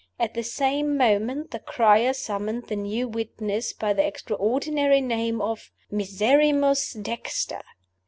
[0.19, 5.69] At the same moment the crier summoned the new witness by the extraordinary name of
[5.91, 7.75] "MISERRIMUS DEXTER" CHAPTER XX.